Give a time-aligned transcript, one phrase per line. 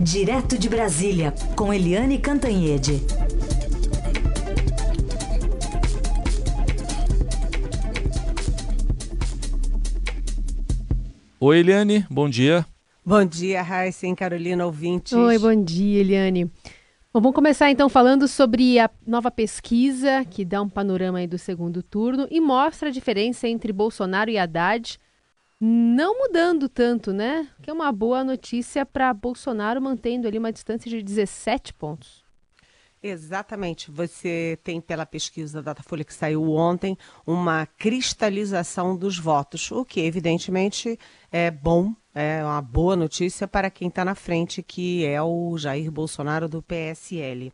[0.00, 3.00] Direto de Brasília, com Eliane Cantanhede.
[11.40, 12.66] Oi, Eliane, bom dia.
[13.04, 15.14] Bom dia, Raíssa e Carolina ouvintes.
[15.14, 16.44] Oi, bom dia, Eliane.
[16.44, 21.38] Bom, vamos começar então falando sobre a nova pesquisa que dá um panorama aí do
[21.38, 24.98] segundo turno e mostra a diferença entre Bolsonaro e Haddad
[25.60, 27.48] não mudando tanto, né?
[27.62, 32.24] Que é uma boa notícia para Bolsonaro mantendo ali uma distância de 17 pontos.
[33.02, 33.90] Exatamente.
[33.90, 40.00] Você tem pela pesquisa da Datafolha que saiu ontem uma cristalização dos votos, o que
[40.00, 40.98] evidentemente
[41.30, 45.92] é bom é uma boa notícia para quem está na frente, que é o Jair
[45.92, 47.52] Bolsonaro do PSL.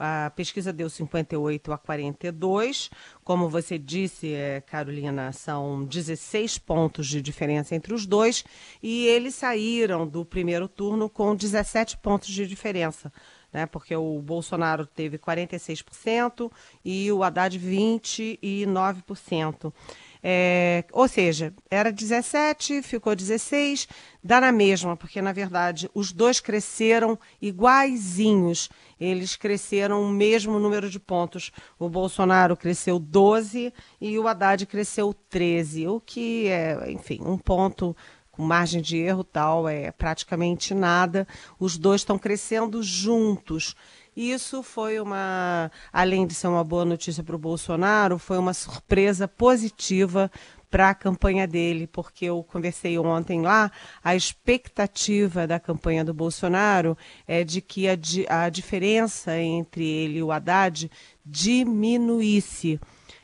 [0.00, 2.88] A pesquisa deu 58 a 42.
[3.24, 8.44] Como você disse, é, Carolina, são 16 pontos de diferença entre os dois.
[8.80, 13.12] E eles saíram do primeiro turno com 17 pontos de diferença.
[13.50, 16.52] Né, porque o Bolsonaro teve 46%
[16.84, 19.72] e o Haddad 29%.
[20.22, 23.86] É, ou seja, era 17, ficou 16,
[24.22, 28.68] dá na mesma, porque na verdade os dois cresceram iguaizinhos.
[29.00, 31.52] Eles cresceram o mesmo número de pontos.
[31.78, 37.96] O Bolsonaro cresceu 12 e o Haddad cresceu 13, o que é, enfim, um ponto
[38.44, 41.26] margem de erro tal, é praticamente nada.
[41.58, 43.74] Os dois estão crescendo juntos.
[44.16, 49.28] Isso foi uma, além de ser uma boa notícia para o Bolsonaro, foi uma surpresa
[49.28, 50.28] positiva
[50.70, 53.70] para a campanha dele, porque eu conversei ontem lá,
[54.02, 57.96] a expectativa da campanha do Bolsonaro é de que a,
[58.28, 60.90] a diferença entre ele e o Haddad
[61.24, 62.80] diminuísse.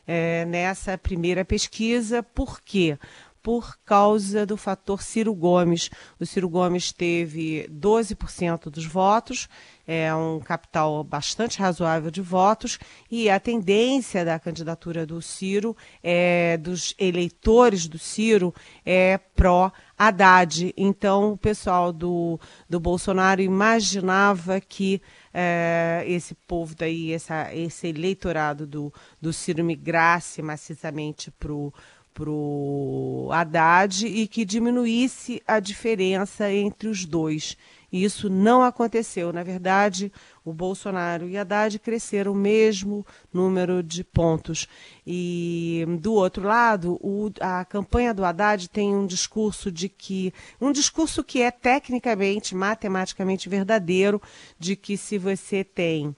[0.06, 2.98] É, nessa primeira pesquisa, por quê?
[3.44, 5.90] Por causa do fator Ciro Gomes.
[6.18, 9.50] O Ciro Gomes teve 12% dos votos,
[9.86, 12.78] é um capital bastante razoável de votos,
[13.10, 20.72] e a tendência da candidatura do Ciro, é, dos eleitores do Ciro, é pró-Haddad.
[20.74, 25.02] Então, o pessoal do, do Bolsonaro imaginava que
[25.34, 28.90] é, esse povo daí, essa, esse eleitorado do,
[29.20, 31.70] do Ciro migrasse maciçamente para o
[32.14, 37.56] para o Haddad e que diminuísse a diferença entre os dois.
[37.90, 39.32] E isso não aconteceu.
[39.32, 40.12] Na verdade,
[40.44, 44.68] o Bolsonaro e Haddad cresceram o mesmo número de pontos.
[45.06, 50.72] E do outro lado, o, a campanha do Haddad tem um discurso de que um
[50.72, 54.20] discurso que é tecnicamente, matematicamente verdadeiro,
[54.58, 56.16] de que se você tem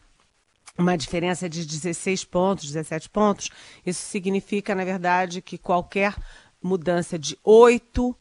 [0.79, 3.51] uma diferença de 16 pontos, 17 pontos,
[3.85, 6.15] isso significa, na verdade, que qualquer
[6.63, 8.15] mudança de 8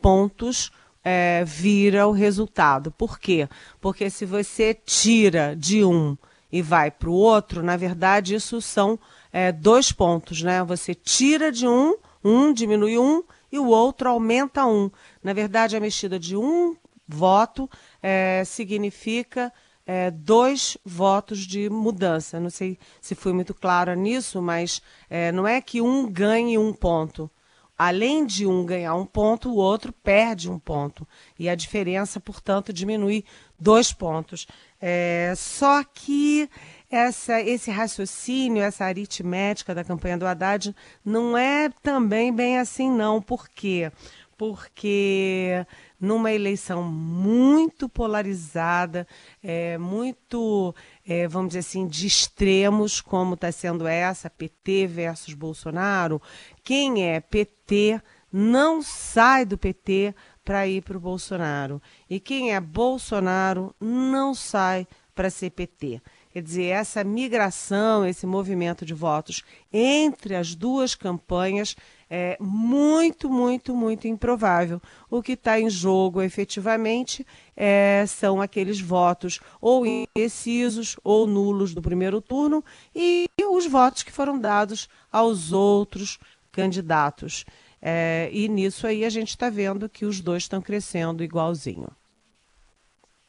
[0.00, 0.70] pontos
[1.04, 2.90] é, vira o resultado.
[2.90, 3.48] Por quê?
[3.80, 6.16] Porque se você tira de um
[6.50, 8.98] e vai para o outro, na verdade, isso são
[9.32, 10.62] é, dois pontos, né?
[10.64, 14.90] Você tira de um, um diminui um e o outro aumenta um.
[15.22, 16.76] Na verdade, a mexida de um
[17.08, 17.68] voto
[18.02, 19.52] é, significa
[19.86, 22.38] é, dois votos de mudança.
[22.40, 26.72] Não sei se fui muito clara nisso, mas é, não é que um ganhe um
[26.72, 27.30] ponto.
[27.76, 31.06] Além de um ganhar um ponto, o outro perde um ponto.
[31.38, 33.24] E a diferença, portanto, diminui
[33.58, 34.46] dois pontos.
[34.80, 36.48] É, só que
[36.90, 43.20] essa, esse raciocínio, essa aritmética da campanha do Haddad não é também bem assim, não.
[43.20, 43.90] Por quê?
[44.36, 45.66] Porque
[46.02, 49.06] numa eleição muito polarizada,
[49.40, 50.74] é, muito,
[51.06, 56.20] é, vamos dizer assim, de extremos, como está sendo essa, PT versus Bolsonaro.
[56.64, 58.02] Quem é PT
[58.32, 60.12] não sai do PT
[60.44, 61.80] para ir para o Bolsonaro.
[62.10, 66.02] E quem é Bolsonaro não sai para ser PT.
[66.32, 71.76] Quer dizer, essa migração, esse movimento de votos entre as duas campanhas
[72.08, 74.80] é muito, muito, muito improvável.
[75.10, 81.82] O que está em jogo efetivamente é, são aqueles votos ou indecisos ou nulos do
[81.82, 82.64] primeiro turno
[82.94, 86.18] e os votos que foram dados aos outros
[86.50, 87.44] candidatos.
[87.80, 91.88] É, e nisso aí a gente está vendo que os dois estão crescendo igualzinho.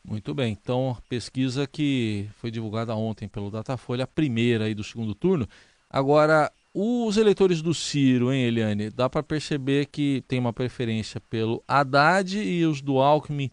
[0.05, 5.15] Muito bem, então pesquisa que foi divulgada ontem pelo Datafolha, a primeira aí do segundo
[5.15, 5.47] turno.
[5.89, 11.63] Agora, os eleitores do Ciro, hein, Eliane, dá para perceber que tem uma preferência pelo
[11.67, 13.49] Haddad e os do Alckmin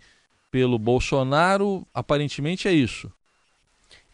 [0.50, 3.12] pelo Bolsonaro, aparentemente é isso.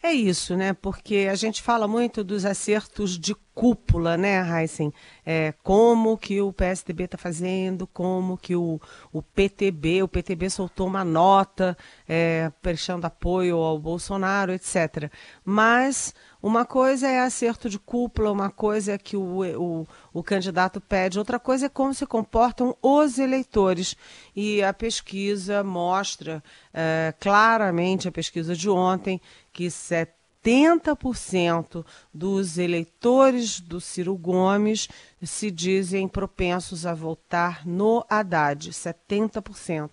[0.07, 0.71] É isso, né?
[0.71, 4.93] Porque a gente fala muito dos acertos de cúpula, né, Heisen?
[5.25, 8.79] É, como que o PSDB está fazendo, como que o,
[9.11, 11.77] o PTB, o PTB soltou uma nota
[12.07, 15.11] é, prestando apoio ao Bolsonaro, etc.
[15.43, 20.79] Mas uma coisa é acerto de cúpula, uma coisa é que o, o, o candidato
[20.79, 23.97] pede, outra coisa é como se comportam os eleitores.
[24.35, 26.43] E a pesquisa mostra
[26.73, 29.19] é, claramente, a pesquisa de ontem,
[29.51, 34.87] que 70% dos eleitores do Ciro Gomes
[35.23, 38.69] se dizem propensos a votar no Haddad.
[38.69, 39.89] 70%.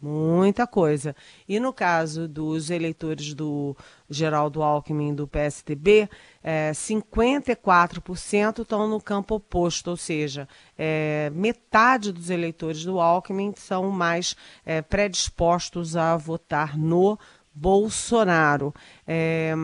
[0.00, 1.16] Muita coisa.
[1.48, 3.74] E no caso dos eleitores do
[4.10, 6.08] Geraldo Alckmin do PSDB,
[6.42, 10.46] é, 54% estão no campo oposto, ou seja,
[10.76, 17.18] é, metade dos eleitores do Alckmin são mais é, predispostos a votar no
[17.56, 18.74] Bolsonaro.
[19.06, 19.54] É,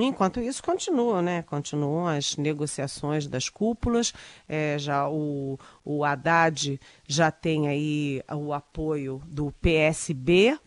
[0.00, 1.42] enquanto isso, continuam, né?
[1.42, 4.14] Continuam as negociações das cúpulas.
[4.48, 10.58] É, já o, o Haddad já tem aí o apoio do PSB,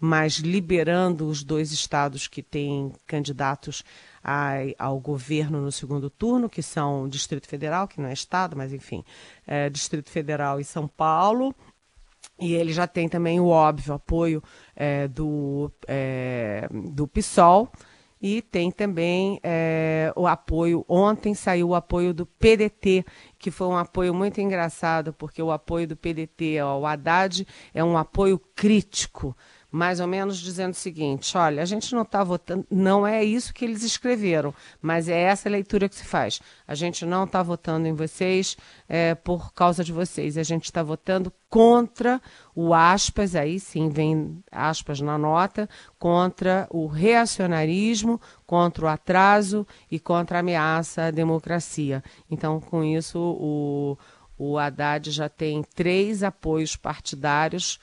[0.00, 3.84] mas liberando os dois estados que têm candidatos
[4.76, 9.04] ao governo no segundo turno, que são Distrito Federal, que não é estado, mas enfim,
[9.46, 11.54] é, Distrito Federal e São Paulo.
[12.40, 14.42] E ele já tem também o óbvio apoio
[14.76, 17.70] é, do, é, do PSOL
[18.20, 20.84] e tem também é, o apoio.
[20.88, 23.04] Ontem saiu o apoio do PDT,
[23.38, 27.96] que foi um apoio muito engraçado, porque o apoio do PDT ao Haddad é um
[27.96, 29.36] apoio crítico
[29.70, 33.52] mais ou menos dizendo o seguinte: olha, a gente não está votando, não é isso
[33.52, 36.40] que eles escreveram, mas é essa leitura que se faz.
[36.66, 38.56] A gente não está votando em vocês
[38.88, 42.20] é, por causa de vocês, a gente está votando contra
[42.54, 45.68] o aspas, aí sim vem aspas na nota,
[45.98, 52.02] contra o reacionarismo, contra o atraso e contra a ameaça à democracia.
[52.30, 53.98] Então, com isso, o,
[54.38, 57.78] o Haddad já tem três apoios partidários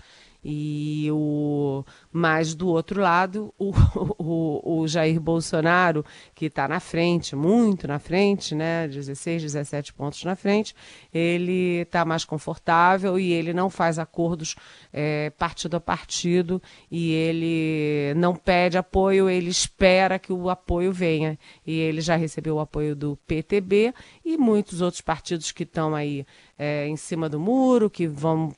[0.46, 1.84] e o,
[2.18, 3.74] mas do outro lado, o,
[4.18, 10.24] o, o Jair Bolsonaro, que está na frente, muito na frente, né, 16, 17 pontos
[10.24, 10.74] na frente,
[11.14, 14.56] ele está mais confortável e ele não faz acordos
[14.94, 21.38] é, partido a partido e ele não pede apoio, ele espera que o apoio venha.
[21.68, 26.26] E ele já recebeu o apoio do PTB e muitos outros partidos que estão aí
[26.58, 28.54] é, em cima do muro, que vão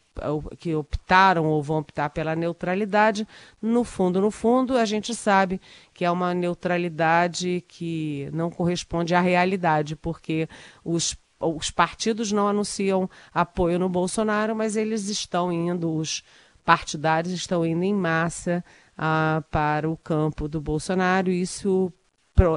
[0.57, 3.27] que optaram ou vão optar pela neutralidade,
[3.61, 5.59] no fundo, no fundo, a gente sabe
[5.93, 10.47] que é uma neutralidade que não corresponde à realidade, porque
[10.83, 16.23] os os partidos não anunciam apoio no Bolsonaro, mas eles estão indo, os
[16.65, 18.65] partidários estão indo em massa
[18.97, 21.93] ah, para o campo do Bolsonaro, isso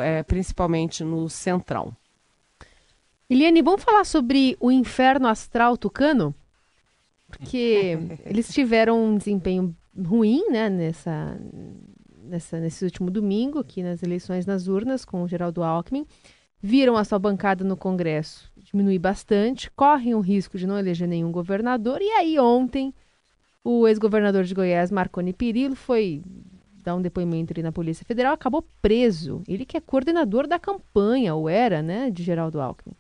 [0.03, 1.95] é, principalmente no Centrão.
[3.29, 6.35] Eliane, vamos falar sobre o inferno astral tucano?
[7.31, 7.97] porque
[8.27, 11.41] eles tiveram um desempenho ruim, né, nessa,
[12.23, 16.07] nessa, nesse último domingo, aqui nas eleições nas urnas, com o Geraldo Alckmin.
[16.63, 21.33] Viram a sua bancada no Congresso diminuir bastante, correm o risco de não eleger nenhum
[21.33, 22.01] governador.
[22.01, 22.95] E aí, ontem,
[23.65, 26.23] o ex-governador de Goiás, Marconi Perillo, foi
[26.83, 29.43] dar um depoimento ali na Polícia Federal, acabou preso.
[29.49, 32.95] Ele que é coordenador da campanha, ou era, né, de Geraldo Alckmin.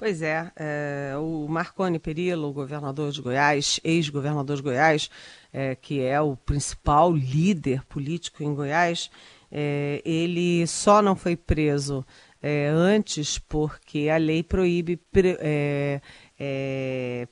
[0.00, 5.10] Pois é, é, o Marconi Perillo, governador de Goiás, ex-governador de Goiás,
[5.52, 9.10] é, que é o principal líder político em Goiás,
[9.52, 12.02] é, ele só não foi preso
[12.42, 15.36] antes porque a lei proíbe pre,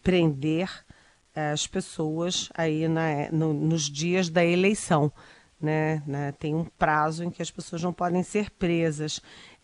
[0.02, 0.68] prender
[1.34, 5.10] as pessoas aí na, no, nos dias da eleição.
[5.60, 9.20] Né, né, tem um prazo em que as pessoas não podem ser presas.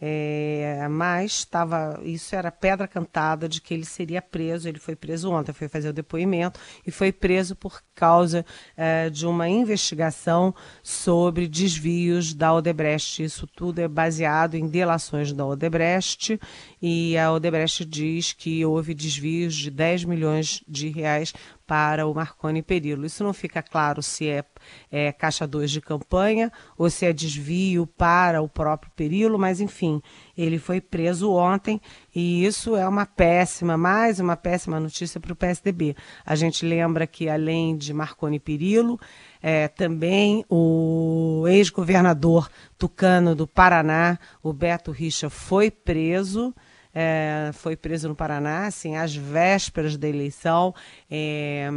[0.06, 4.68] É, mas estava, isso era pedra cantada de que ele seria preso.
[4.68, 8.44] Ele foi preso ontem, foi fazer o depoimento e foi preso por causa
[8.76, 13.24] é, de uma investigação sobre desvios da Odebrecht.
[13.24, 16.38] Isso tudo é baseado em delações da Odebrecht
[16.82, 21.32] e a Odebrecht diz que houve desvios de 10 milhões de reais
[21.66, 23.06] para o Marconi Perillo.
[23.06, 24.44] Isso não fica claro se é,
[24.90, 30.02] é caixa 2 de campanha ou se é desvio para o próprio Perillo, mas enfim,
[30.36, 31.80] ele foi preso ontem
[32.14, 35.96] e isso é uma péssima, mais uma péssima notícia para o PSDB.
[36.24, 38.98] A gente lembra que além de Marconi Perillo,
[39.42, 46.54] é, também o ex-governador tucano do Paraná, o Beto Richa, foi preso
[46.94, 50.74] é, foi preso no Paraná, assim, às vésperas da eleição,
[51.10, 51.68] é,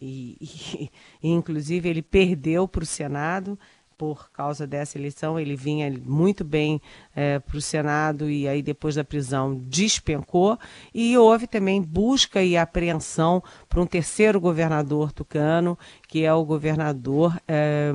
[0.00, 0.90] e, e,
[1.22, 3.58] inclusive ele perdeu para o Senado,
[4.00, 5.38] por causa dessa eleição.
[5.38, 6.80] Ele vinha muito bem
[7.14, 10.58] é, para o Senado e aí depois da prisão despencou.
[10.94, 17.38] E houve também busca e apreensão para um terceiro governador tucano, que é o governador
[17.46, 17.92] é,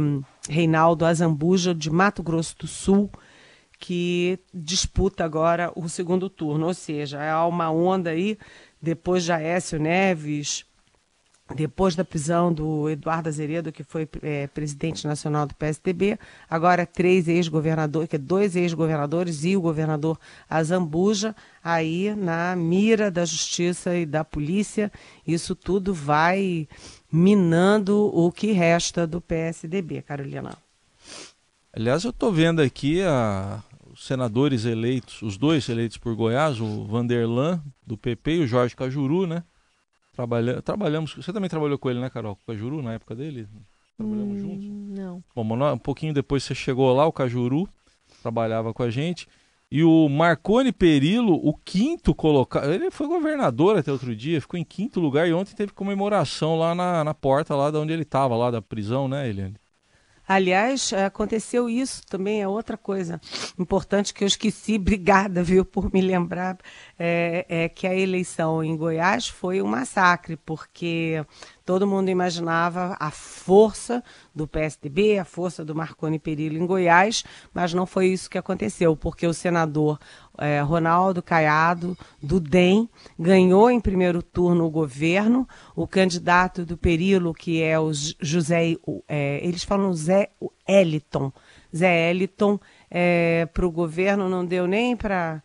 [0.47, 3.09] Reinaldo Azambuja de Mato Grosso do Sul
[3.79, 8.37] que disputa agora o segundo turno, ou seja, há uma onda aí,
[8.81, 10.65] depois de Aécio Neves,
[11.53, 16.17] depois da prisão do Eduardo Azeredo, que foi é, presidente nacional do PSDB,
[16.49, 20.17] agora três ex-governadores, que é dois ex-governadores e o governador
[20.49, 24.91] Azambuja, aí na mira da justiça e da polícia,
[25.27, 26.67] isso tudo vai
[27.11, 30.64] minando o que resta do PSDB, Carolina.
[31.75, 36.85] Aliás, eu estou vendo aqui a, os senadores eleitos, os dois eleitos por Goiás, o
[36.85, 39.43] Vanderlan, do PP, e o Jorge Cajuru, né?
[40.13, 41.13] Trabalha, trabalhamos.
[41.15, 42.37] Você também trabalhou com ele, né, Carol?
[42.37, 43.45] Com o Cajuru na época dele?
[43.97, 44.65] Trabalhamos hum, juntos?
[44.97, 45.23] Não.
[45.35, 47.67] Bom, um pouquinho depois você chegou lá, o Cajuru
[48.21, 49.27] trabalhava com a gente.
[49.69, 52.71] E o Marconi Perillo, o quinto colocado.
[52.71, 56.73] Ele foi governador até outro dia, ficou em quinto lugar e ontem teve comemoração lá
[56.73, 59.55] na, na porta, lá de onde ele estava, lá da prisão, né, Eliane?
[60.27, 63.21] Aliás, aconteceu isso também, é outra coisa
[63.59, 66.57] importante que eu esqueci, obrigada, viu, por me lembrar,
[66.97, 71.23] é, é que a eleição em Goiás foi um massacre, porque
[71.65, 74.03] todo mundo imaginava a força
[74.33, 78.95] do PSDB, a força do Marconi Perillo em Goiás, mas não foi isso que aconteceu,
[78.95, 79.99] porque o senador
[80.37, 87.33] é, Ronaldo Caiado, do DEM, ganhou em primeiro turno o governo, o candidato do Perillo,
[87.33, 88.75] que é o José,
[89.07, 90.29] é, eles falam Zé
[90.67, 91.31] Eliton,
[91.75, 95.41] Zé Eliton, é, para o governo não deu nem para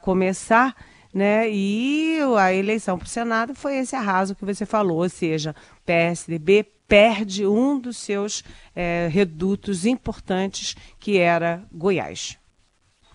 [0.00, 0.74] começar,
[1.12, 1.48] né?
[1.50, 6.66] E a eleição para o Senado foi esse arraso que você falou, ou seja, PSDB
[6.86, 12.38] perde um dos seus é, redutos importantes, que era Goiás.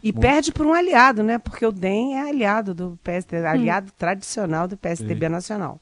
[0.04, 1.38] E perde por um aliado, né?
[1.38, 3.50] Porque o DEM é aliado do PSDB, hum.
[3.50, 3.94] aliado hum.
[3.98, 5.80] tradicional do PSDB Nacional.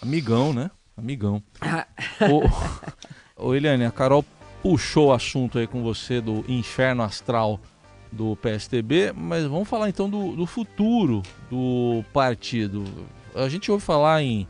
[0.00, 0.70] Amigão, né?
[0.96, 1.42] Amigão.
[3.36, 4.24] ô, ô, Eliane, a Carol
[4.62, 7.60] puxou o assunto aí com você do inferno astral
[8.10, 12.84] do PSDB, mas vamos falar então do, do futuro do partido.
[13.34, 14.46] A gente ouve falar em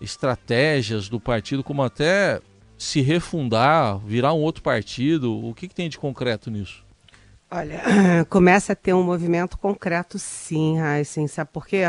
[0.00, 2.40] estratégias do partido, como até
[2.76, 5.32] se refundar, virar um outro partido.
[5.44, 6.84] O que, que tem de concreto nisso?
[7.50, 7.82] Olha,
[8.30, 11.26] começa a ter um movimento concreto, sim, Heisen.
[11.26, 11.82] Sabe por quê?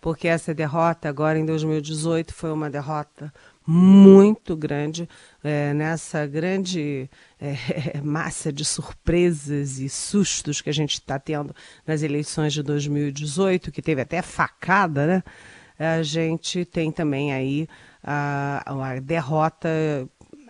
[0.00, 3.32] Porque essa derrota agora em 2018 foi uma derrota
[3.66, 5.08] muito grande,
[5.44, 11.54] é, nessa grande é, massa de surpresas e sustos que a gente está tendo
[11.86, 15.22] nas eleições de 2018, que teve até facada, né?
[15.78, 17.68] A gente tem também aí
[18.02, 19.68] a, a derrota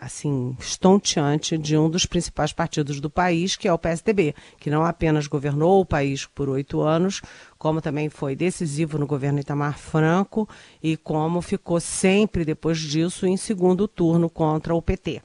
[0.03, 4.85] assim estonteante de um dos principais partidos do país, que é o PSDB, que não
[4.85, 7.23] apenas governou o país por oito anos,
[7.57, 10.49] como também foi decisivo no governo Itamar Franco
[10.83, 15.23] e como ficou sempre depois disso em segundo turno contra o PT.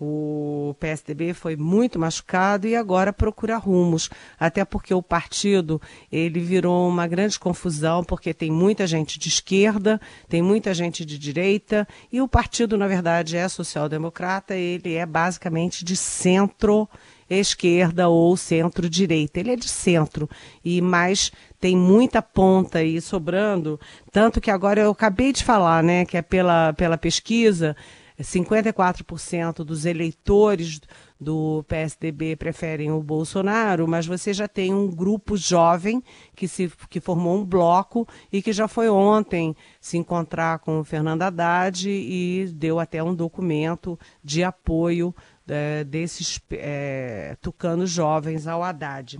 [0.00, 6.88] O PSDB foi muito machucado e agora procura rumos, até porque o partido ele virou
[6.88, 12.20] uma grande confusão, porque tem muita gente de esquerda, tem muita gente de direita, e
[12.20, 16.88] o partido, na verdade, é social-democrata, ele é basicamente de centro
[17.28, 19.40] esquerda ou centro-direita.
[19.40, 20.30] Ele é de centro
[20.64, 23.80] e mais tem muita ponta aí sobrando,
[24.12, 27.76] tanto que agora eu acabei de falar, né, que é pela, pela pesquisa
[28.22, 30.80] 54% dos eleitores
[31.20, 36.02] do PSDB preferem o Bolsonaro, mas você já tem um grupo jovem
[36.34, 40.84] que se que formou um bloco e que já foi ontem se encontrar com o
[40.84, 45.14] Fernando Haddad e deu até um documento de apoio
[45.48, 49.18] é, desses é, tucanos jovens ao Haddad.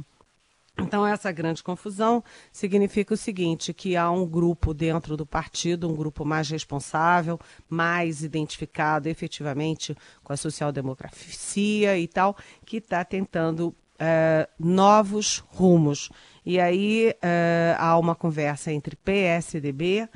[0.80, 5.94] Então, essa grande confusão significa o seguinte: que há um grupo dentro do partido, um
[5.94, 14.48] grupo mais responsável, mais identificado efetivamente com a social-democracia e tal, que está tentando é,
[14.58, 16.10] novos rumos.
[16.46, 20.08] E aí é, há uma conversa entre PSDB,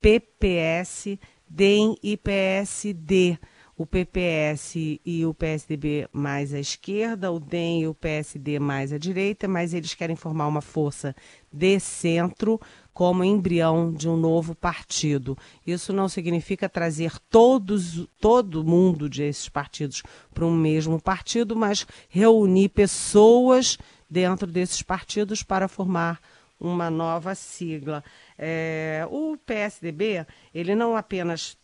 [0.00, 1.18] PPS,
[1.48, 3.38] DEM e PSD
[3.76, 8.98] o PPS e o PSDB mais à esquerda, o DEM e o PSD mais à
[8.98, 11.14] direita, mas eles querem formar uma força
[11.52, 12.60] de centro
[12.92, 15.36] como embrião de um novo partido.
[15.66, 20.02] Isso não significa trazer todos, todo mundo desses partidos
[20.32, 23.76] para um mesmo partido, mas reunir pessoas
[24.08, 26.20] dentro desses partidos para formar
[26.60, 28.04] uma nova sigla.
[28.38, 31.58] É, o PSDB, ele não apenas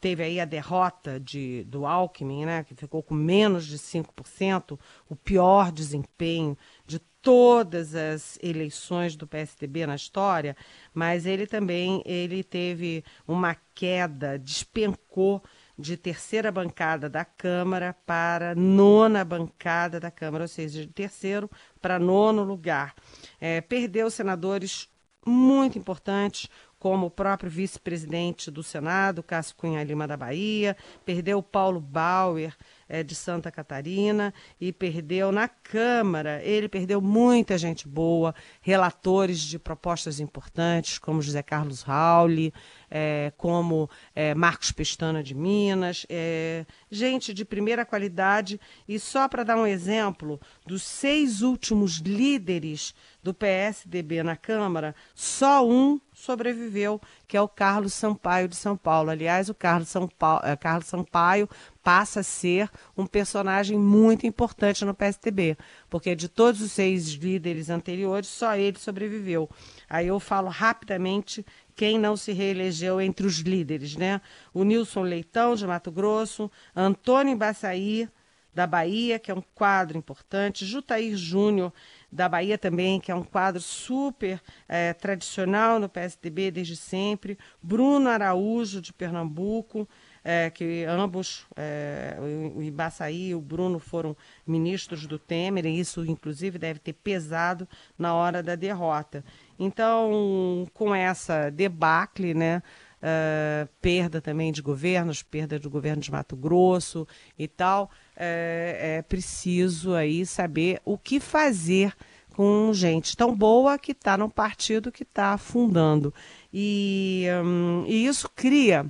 [0.00, 5.16] teve aí a derrota de, do Alckmin, né, que ficou com menos de 5%, o
[5.16, 10.56] pior desempenho de todas as eleições do PSDB na história,
[10.92, 15.42] mas ele também ele teve uma queda, despencou
[15.78, 21.50] de terceira bancada da Câmara para nona bancada da Câmara, ou seja, de terceiro
[21.80, 22.94] para nono lugar.
[23.40, 24.88] É, perdeu senadores
[25.26, 26.48] muito importantes,
[26.80, 32.56] como o próprio vice-presidente do Senado, Cássio Cunha Lima da Bahia, perdeu Paulo Bauer
[32.88, 36.42] é, de Santa Catarina e perdeu na Câmara.
[36.42, 42.52] Ele perdeu muita gente boa, relatores de propostas importantes, como José Carlos Rauli,
[42.90, 48.58] é, como é, Marcos Pestana de Minas, é, gente de primeira qualidade.
[48.88, 55.66] E só para dar um exemplo, dos seis últimos líderes do PSDB na Câmara, só
[55.68, 59.10] um sobreviveu, que é o Carlos Sampaio de São Paulo.
[59.10, 61.48] Aliás, o Carlos, Sampaio, é, Carlos Sampaio
[61.82, 65.56] passa a ser um personagem muito importante no PSDB,
[65.88, 69.48] porque de todos os seis líderes anteriores, só ele sobreviveu.
[69.88, 74.20] Aí eu falo rapidamente quem não se reelegeu entre os líderes, né?
[74.52, 78.08] O Nilson Leitão, de Mato Grosso, Antônio Embaçaí,
[78.52, 81.72] da Bahia, que é um quadro importante, Jutair Júnior,
[82.10, 88.08] da Bahia também, que é um quadro super é, tradicional no PSDB desde sempre, Bruno
[88.08, 89.88] Araújo, de Pernambuco,
[90.24, 92.16] é, que ambos, é,
[92.54, 97.66] o Ibaçaí e o Bruno, foram ministros do Temer, e isso, inclusive, deve ter pesado
[97.98, 99.24] na hora da derrota.
[99.58, 102.62] Então, com essa debacle, né,
[103.00, 107.06] uh, perda também de governos, perda do governo de Mato Grosso
[107.38, 107.90] e tal,
[108.22, 111.94] é, é preciso aí saber o que fazer
[112.34, 116.12] com gente tão boa que está num partido que está afundando.
[116.52, 118.86] E, um, e isso cria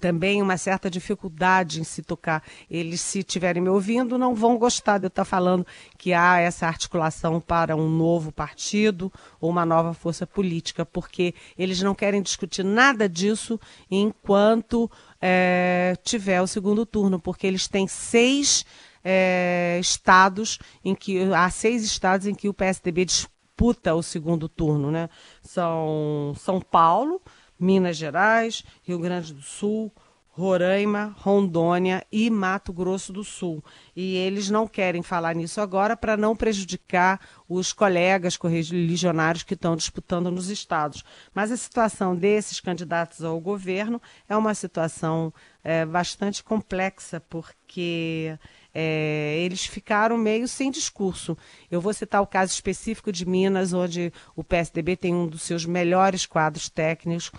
[0.00, 2.42] também uma certa dificuldade em se tocar.
[2.70, 5.66] Eles, se estiverem me ouvindo, não vão gostar de eu estar falando
[5.98, 11.82] que há essa articulação para um novo partido ou uma nova força política, porque eles
[11.82, 14.90] não querem discutir nada disso enquanto
[15.22, 18.66] é, tiver o segundo turno, porque eles têm seis
[19.04, 24.90] é, estados em que há seis estados em que o PSDB disputa o segundo turno,
[24.90, 25.08] né?
[25.40, 27.22] São São Paulo,
[27.58, 29.92] Minas Gerais, Rio Grande do Sul,
[30.34, 33.62] Roraima, Rondônia e Mato Grosso do Sul.
[33.94, 39.76] E eles não querem falar nisso agora para não prejudicar os colegas correligionários que estão
[39.76, 41.04] disputando nos estados.
[41.34, 48.38] Mas a situação desses candidatos ao governo é uma situação é, bastante complexa, porque
[48.74, 51.36] é, eles ficaram meio sem discurso.
[51.70, 55.66] Eu vou citar o caso específico de Minas, onde o PSDB tem um dos seus
[55.66, 57.30] melhores quadros técnicos,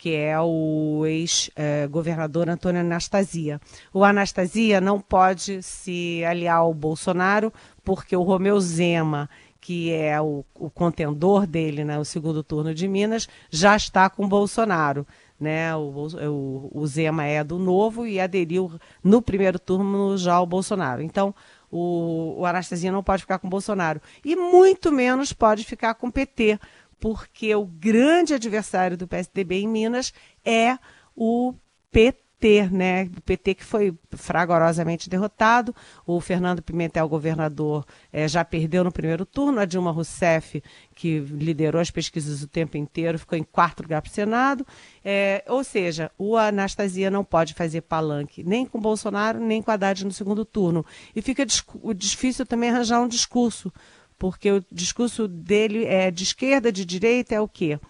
[0.00, 3.60] que é o ex-governador Antônio Anastasia.
[3.92, 7.52] O Anastasia não pode se aliar ao Bolsonaro,
[7.84, 9.28] porque o Romeu Zema,
[9.60, 14.24] que é o, o contendor dele no né, segundo turno de Minas, já está com
[14.24, 15.06] o Bolsonaro.
[15.38, 15.76] Né?
[15.76, 18.72] O, o, o Zema é do Novo e aderiu
[19.04, 21.02] no primeiro turno já ao Bolsonaro.
[21.02, 21.34] Então,
[21.70, 24.00] o, o Anastasia não pode ficar com o Bolsonaro.
[24.24, 26.58] E muito menos pode ficar com PT
[27.00, 30.12] porque o grande adversário do PSDB em Minas
[30.44, 30.78] é
[31.16, 31.54] o
[31.90, 33.10] PT, né?
[33.16, 35.74] O PT que foi fragorosamente derrotado.
[36.06, 39.60] O Fernando Pimentel, governador, eh, já perdeu no primeiro turno.
[39.60, 40.62] A Dilma Rousseff,
[40.94, 44.66] que liderou as pesquisas o tempo inteiro, ficou em quarto lugar para o Senado.
[45.04, 50.04] É, ou seja, o Anastasia não pode fazer palanque nem com Bolsonaro, nem com Haddad
[50.04, 50.84] no segundo turno.
[51.16, 51.44] E fica
[51.94, 53.72] difícil também arranjar um discurso
[54.20, 57.80] porque o discurso dele é de esquerda, de direita, é o quê?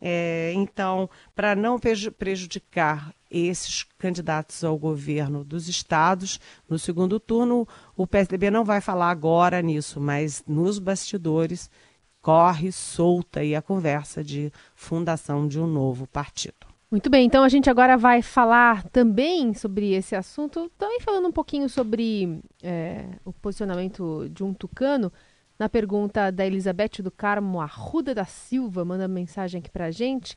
[0.00, 1.80] É, então, para não
[2.16, 9.10] prejudicar esses candidatos ao governo dos estados no segundo turno, o PSDB não vai falar
[9.10, 11.68] agora nisso, mas nos bastidores
[12.22, 16.70] corre solta aí a conversa de fundação de um novo partido.
[16.88, 21.32] Muito bem, então a gente agora vai falar também sobre esse assunto, também falando um
[21.32, 25.12] pouquinho sobre é, o posicionamento de um tucano.
[25.60, 30.34] Na pergunta da Elizabeth do Carmo Arruda da Silva, manda mensagem aqui para a gente.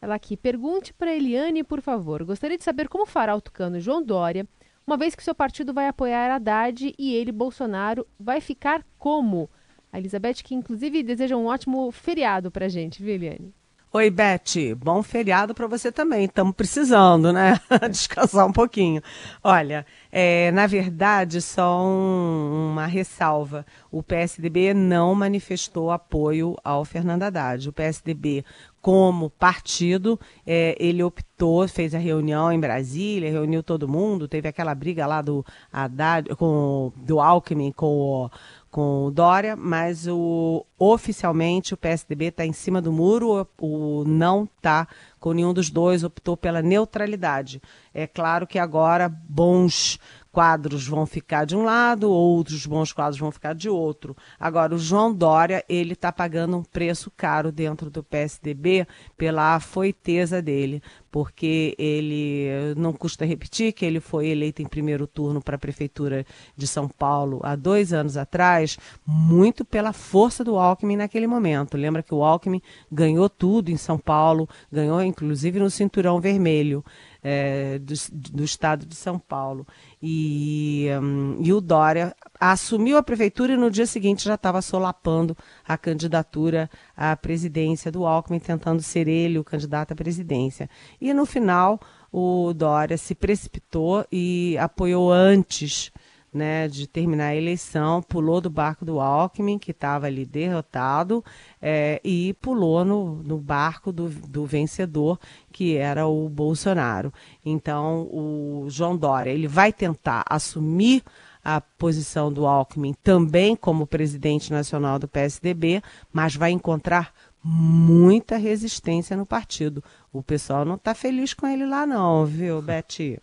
[0.00, 2.24] Ela aqui, pergunte para Eliane, por favor.
[2.24, 4.48] Gostaria de saber como fará o tucano João Dória,
[4.86, 9.50] uma vez que seu partido vai apoiar Haddad e ele, Bolsonaro, vai ficar como?
[9.92, 13.52] A Elizabeth, que inclusive deseja um ótimo feriado para a gente, viu, Eliane?
[13.94, 14.74] Oi, Beth.
[14.78, 16.24] Bom feriado para você também.
[16.24, 17.60] Estamos precisando, né?
[17.90, 19.02] Descansar um pouquinho.
[19.44, 23.66] Olha, é, na verdade, só um, uma ressalva.
[23.90, 27.68] O PSDB não manifestou apoio ao Fernando Haddad.
[27.68, 28.46] O PSDB,
[28.80, 34.74] como partido, é, ele optou, fez a reunião em Brasília, reuniu todo mundo, teve aquela
[34.74, 38.30] briga lá do Haddad, com, do Alckmin com o
[38.72, 44.04] com o Dória, mas o, oficialmente o PSDB está em cima do muro, o, o
[44.04, 44.88] não está
[45.20, 47.60] com nenhum dos dois, optou pela neutralidade.
[47.92, 50.00] É claro que agora bons
[50.32, 54.16] quadros vão ficar de um lado, outros bons quadros vão ficar de outro.
[54.40, 60.40] Agora, o João Dória, ele está pagando um preço caro dentro do PSDB pela afoiteza
[60.40, 65.58] dele, porque ele, não custa repetir que ele foi eleito em primeiro turno para a
[65.58, 66.24] Prefeitura
[66.56, 71.76] de São Paulo há dois anos atrás, muito pela força do Alckmin naquele momento.
[71.76, 76.82] Lembra que o Alckmin ganhou tudo em São Paulo, ganhou inclusive no Cinturão Vermelho
[77.22, 77.94] é, do,
[78.32, 79.66] do, estado de São Paulo.
[80.02, 85.36] E, um, e o Dória assumiu a prefeitura e no dia seguinte já estava solapando
[85.66, 90.68] a candidatura à presidência do Alckmin, tentando ser ele o candidato à presidência.
[91.00, 91.80] E no final,
[92.10, 95.92] o Dória se precipitou e apoiou antes
[96.32, 101.22] né, de terminar a eleição, pulou do barco do Alckmin, que estava ali derrotado,
[101.60, 105.18] é, e pulou no, no barco do, do vencedor,
[105.52, 107.12] que era o Bolsonaro.
[107.44, 111.02] Então, o João Dória ele vai tentar assumir
[111.44, 119.16] a posição do Alckmin também como presidente nacional do PSDB, mas vai encontrar muita resistência
[119.16, 119.82] no partido.
[120.12, 123.20] O pessoal não está feliz com ele lá não, viu, Beth?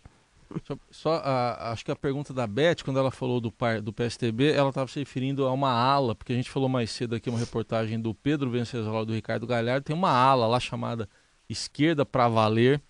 [0.64, 3.92] Só, só a, acho que a pergunta da Beth, quando ela falou do, par, do
[3.92, 7.30] PSTB, ela estava se referindo a uma ala, porque a gente falou mais cedo aqui
[7.30, 11.08] uma reportagem do Pedro Venceslau do Ricardo Galhardo, tem uma ala lá chamada
[11.48, 12.80] Esquerda para Valer,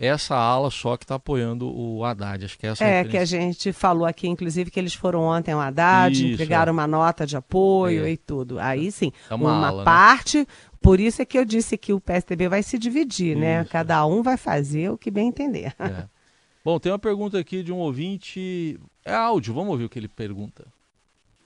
[0.00, 2.46] essa ala só que está apoiando o Haddad.
[2.46, 5.52] Acho que é essa É, que a gente falou aqui, inclusive, que eles foram ontem
[5.52, 6.72] ao Haddad, isso, entregaram é.
[6.72, 8.12] uma nota de apoio é.
[8.12, 8.58] e tudo.
[8.58, 9.84] Aí sim, é uma, uma ala, né?
[9.84, 10.38] parte.
[10.38, 10.46] Né?
[10.80, 13.60] Por isso é que eu disse que o PSDB vai se dividir, né?
[13.60, 13.64] isso.
[13.64, 13.68] né?
[13.70, 15.74] Cada um vai fazer o que bem entender.
[15.78, 16.19] É.
[16.62, 18.78] Bom, tem uma pergunta aqui de um ouvinte.
[19.04, 20.66] É áudio, vamos ouvir o que ele pergunta.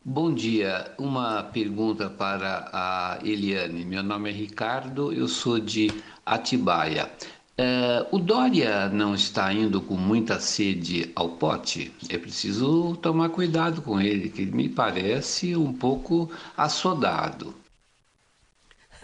[0.05, 3.85] Bom dia, uma pergunta para a Eliane.
[3.85, 5.89] Meu nome é Ricardo, eu sou de
[6.27, 7.11] Atibaia.
[7.57, 11.93] É, o Dória não está indo com muita sede ao pote?
[12.11, 17.55] É preciso tomar cuidado com ele, que ele me parece um pouco assodado.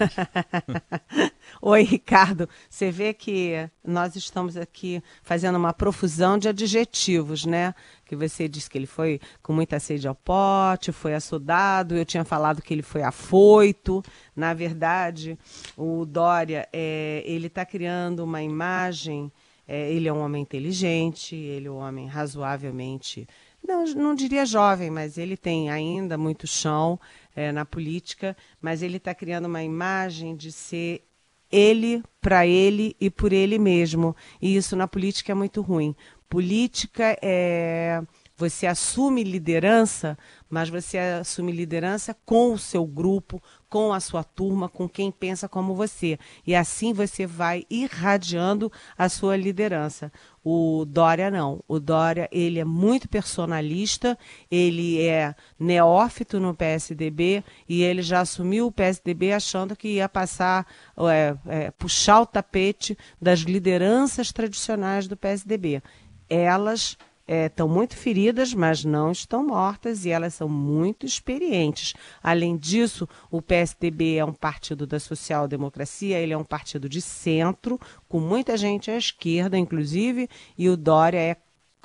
[1.60, 2.48] Oi, Ricardo.
[2.68, 7.74] Você vê que nós estamos aqui fazendo uma profusão de adjetivos, né?
[8.04, 11.96] Que você disse que ele foi com muita sede ao pote, foi assodado.
[11.96, 14.02] Eu tinha falado que ele foi afoito.
[14.34, 15.38] Na verdade,
[15.76, 19.30] o Dória, é, ele está criando uma imagem.
[19.66, 23.28] É, ele é um homem inteligente, ele é um homem razoavelmente
[23.66, 26.98] não, não diria jovem, mas ele tem ainda muito chão
[27.34, 31.04] é, na política, mas ele está criando uma imagem de ser
[31.50, 34.14] ele para ele e por ele mesmo.
[34.40, 35.94] E isso na política é muito ruim.
[36.28, 38.02] Política é
[38.40, 40.16] você assume liderança,
[40.48, 45.46] mas você assume liderança com o seu grupo, com a sua turma, com quem pensa
[45.46, 46.18] como você.
[46.46, 50.10] E assim você vai irradiando a sua liderança.
[50.42, 51.62] O Dória não.
[51.68, 54.18] O Dória, ele é muito personalista,
[54.50, 60.66] ele é neófito no PSDB e ele já assumiu o PSDB achando que ia passar,
[61.12, 65.82] é, é, puxar o tapete das lideranças tradicionais do PSDB.
[66.26, 66.96] Elas
[67.30, 71.94] estão é, muito feridas, mas não estão mortas e elas são muito experientes.
[72.22, 77.78] Além disso, o PSDB é um partido da social-democracia, ele é um partido de centro,
[78.08, 81.36] com muita gente à esquerda, inclusive, e o Dória é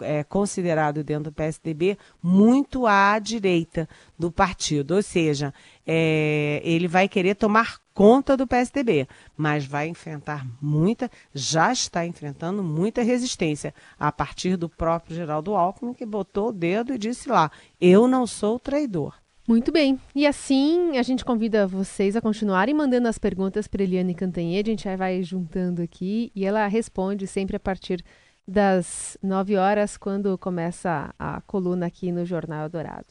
[0.02, 3.88] é, considerado dentro do PSDB muito à direita
[4.20, 5.54] do partido, ou seja,
[5.88, 12.62] é, ele vai querer tomar conta do PSDB, mas vai enfrentar muita, já está enfrentando
[12.62, 17.50] muita resistência a partir do próprio Geraldo Alckmin que botou o dedo e disse lá:
[17.80, 19.16] eu não sou traidor.
[19.48, 20.00] Muito bem.
[20.14, 24.72] E assim a gente convida vocês a continuarem mandando as perguntas para Eliane Cantanhede.
[24.72, 28.04] A gente vai juntando aqui e ela responde sempre a partir
[28.48, 33.08] das 9 horas, quando começa a coluna aqui no Jornal Dourado.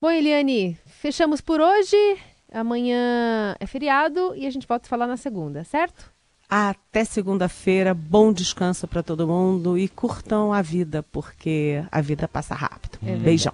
[0.00, 1.96] Bom, Eliane, fechamos por hoje.
[2.52, 6.10] Amanhã é feriado e a gente volta a falar na segunda, certo?
[6.48, 12.54] Até segunda-feira, bom descanso para todo mundo e curtam a vida, porque a vida passa
[12.54, 12.98] rápido.
[13.04, 13.52] É Beijão.